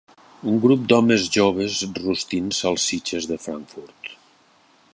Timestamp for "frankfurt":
3.45-4.13